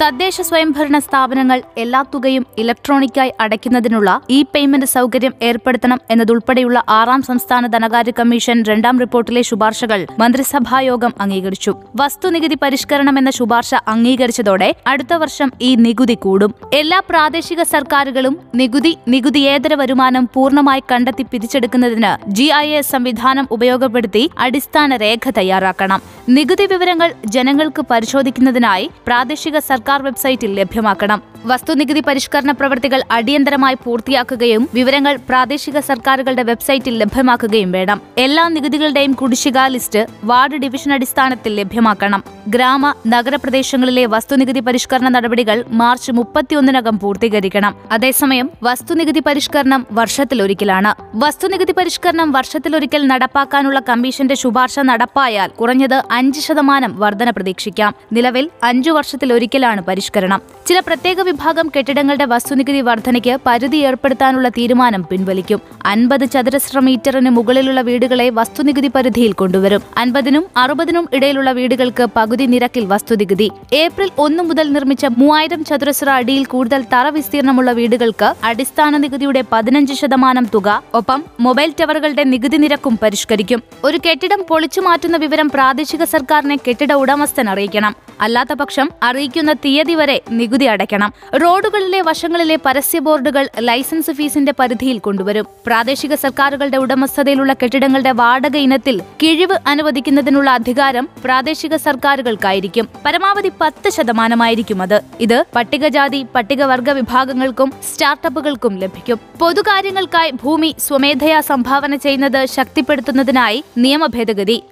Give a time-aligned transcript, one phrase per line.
[0.00, 8.12] തദ്ദേശ സ്വയംഭരണ സ്ഥാപനങ്ങൾ എല്ലാ തുകയും ഇലക്ട്രോണിക്കായി അടയ്ക്കുന്നതിനുള്ള ഇ പേയ്മെന്റ് സൗകര്യം ഏർപ്പെടുത്തണം എന്നതുൾപ്പെടെയുള്ള ആറാം സംസ്ഥാന ധനകാര്യ
[8.18, 11.72] കമ്മീഷൻ രണ്ടാം റിപ്പോർട്ടിലെ ശുപാർശകൾ മന്ത്രിസഭായോഗം അംഗീകരിച്ചു.
[12.00, 16.54] വസ്തുനികുതി പരിഷ്കരണം എന്ന ശുപാർശ അംഗീകരിച്ചതോടെ അടുത്ത വർഷം ഈ നികുതി കൂടും.
[16.80, 24.96] എല്ലാ പ്രാദേശിക സർക്കാരുകളും നികുതി നികുതിയേതര വരുമാനം പൂർണമായി കണ്ടെത്തി പിരിച്ചെടുക്കുന്നതിന് ജി ഐ എസ് സംവിധാനം ഉപയോഗപ്പെടുത്തി അടിസ്ഥാന
[25.04, 26.00] രേഖ തയ്യാറാക്കണം.
[26.38, 31.22] നികുതി വിവരങ്ങൾ ജനങ്ങൾക്ക് പരിശോധിക്കുന്നതിനായി പ്രാദേശിക സർക്കാർ വെബ്സൈറ്റിൽ ലഭ്യമാക്കണം.
[31.46, 38.00] വസ്തുനികുതി പരിഷ്കരണ പ്രവൃത്തികൾ അടിയന്തരമായി പൂർത്തിയാക്കുകയും വിവരങ്ങൾ പ്രാദേശിക സർക്കാരുകളുടെ വെബ്സൈറ്റിൽ ലഭ്യമാക്കുകയും വേണം.
[38.18, 42.24] എല്ലാ നികുതികളുടെയും കുടിശ്ശിക ലിസ്റ്റ് വാർഡ് ഡിവിഷൻ അടിസ്ഥാനത്തിൽ ലഭ്യമാക്കണം.
[42.48, 47.74] ഗ്രാമ നഗരപ്രദേശങ്ങളിലെ വസ്തുനികുതി പരിഷ്കരണ നടപടികൾ മാർച്ച് മുപ്പത്തിയൊന്നിനകം പൂർത്തീകരിക്കണം.
[47.92, 50.94] അതേസമയം വസ്തുനികുതി പരിഷ്കരണം വർഷത്തിലൊരിക്കലാണ്.
[51.14, 57.94] വസ്തുനികുതി പരിഷ്കരണം വർഷത്തിലൊരിക്കൽ നടപ്പാക്കാനുള്ള കമ്മീഷന്റെ ശുപാർശ നടപ്പായാൽ കുറഞ്ഞത് അഞ്ച് ശതമാനം വർധന പ്രതീക്ഷിക്കാം.
[58.12, 60.42] നിലവിൽ അഞ്ചു വർഷത്തിലൊരിക്കലാണ് പരിഷ്കരണം.
[60.66, 65.60] ചില പ്രത്യേക വിഭാഗം കെട്ടിടങ്ങളുടെ വസ്തുനികുതി വർധനയ്ക്ക് പരിധി ഏർപ്പെടുത്താനുള്ള തീരുമാനം പിൻവലിക്കും.
[65.84, 69.82] അൻപത് ചതുരശ്ര മീറ്ററിന് മുകളിലുള്ള വീടുകളെ വസ്തുനികുതി പരിധിയിൽ കൊണ്ടുവരും.
[69.96, 73.50] അൻപതിനും അറുപതിനും ഇടയിലുള്ള വീടുകൾക്ക് പകുതി നിരക്കിൽ വസ്തുനികുതി.
[73.72, 80.48] ഏപ്രിൽ ഒന്ന് മുതൽ നിർമ്മിച്ച മൂവായിരം ചതുരശ്ര അടിയിൽ കൂടുതൽ തറ വിസ്തീർണമുള്ള വീടുകൾക്ക് അടിസ്ഥാന നികുതിയുടെ പതിനഞ്ച് ശതമാനം
[80.54, 83.62] തുക ഒപ്പം മൊബൈൽ ടവറുകളുടെ നികുതി നിരക്കും പരിഷ്കരിക്കും.
[83.84, 87.96] ഒരു കെട്ടിടം പൊളിച്ചു മാറ്റുന്ന വിവരം പ്രാദേശിക സർക്കാരിനെ കെട്ടിട ഉടമസ്ഥൻ അറിയിക്കണം.
[88.20, 91.10] അല്ലാത്തപക്ഷം അറിയിക്കുന്ന തീയതി വരെ നികുതി അടയ്ക്കണം.
[91.42, 95.46] റോഡുകളിലെ വശങ്ങളിലെ പരസ്യ ബോർഡുകൾ ലൈസൻസ് ഫീസിന്റെ പരിധിയിൽ കൊണ്ടുവരും.
[95.66, 102.88] പ്രാദേശിക സർക്കാരുകളുടെ ഉടമസ്ഥതയിലുള്ള കെട്ടിടങ്ങളുടെ വാടക ഇനത്തിൽ കിഴിവ് അനുവദിക്കുന്നതിനുള്ള അധികാരം പ്രാദേശിക സർക്കാരുകൾക്കായിരിക്കും.
[103.06, 105.00] പരമാവധി പത്ത് ശതമാനമായിരിക്കും അത്.
[105.20, 109.20] ഇത് പട്ടികജാതി പട്ടികവർഗ വിഭാഗങ്ങൾക്കും സ്റ്റാർട്ടപ്പുകൾക്കും ലഭിക്കും.
[109.40, 114.06] പൊതുകാര്യങ്ങൾക്കായി ഭൂമി സ്വമേധയാ സംഭാവന ചെയ്യുന്നത് ശക്തിപ്പെടുത്തുന്നതിനായി നിയമ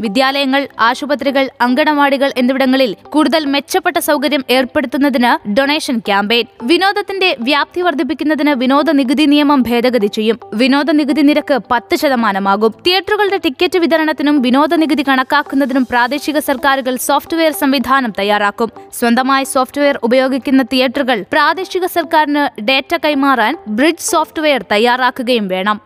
[0.00, 4.44] വിദ്യാലയങ്ങൾ ആശുപത്രികൾ അങ്കണവാടികൾ എന്നിവിടങ്ങളിൽ കൂടുതൽ മെച്ചപ്പെട്ട സൗകര്യം
[4.74, 6.46] ഏർപ്പെടുത്തുന്നതിന് ഡൊണേഷൻ ക്യാമ്പയിൻ.
[6.62, 10.38] വിനോദത്തിന്റെ വ്യാപ്തി വർദ്ധിപ്പിക്കുന്നതിന് വിനോദ നികുതി നിയമം ഭേദഗതി ചെയ്യും.
[10.54, 12.72] വിനോദ നികുതി നിരക്ക് പത്ത് ശതമാനമാകും.
[12.86, 18.72] തിയേറ്ററുകളുടെ ടിക്കറ്റ് വിതരണത്തിനും വിനോദ നികുതി കണക്കാക്കുന്നതിനും പ്രാദേശിക സർക്കാരുകൾ സോഫ്റ്റ്വെയർ സംവിധാനം തയ്യാറാക്കും.
[18.98, 25.78] സ്വന്തമായി സോഫ്റ്റ്വെയർ ഉപയോഗിക്കുന്ന തിയേറ്ററുകൾ പ്രാദേശിക സർക്കാരിന് ഡേറ്റ കൈമാറാൻ ബ്രിഡ്ജ് സോഫ്റ്റ്വെയർ തയ്യാറാക്കുകയും വേണം.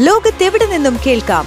[0.00, 1.46] ലോകത്തെവിടെ നിന്നും കേൾക്കാം?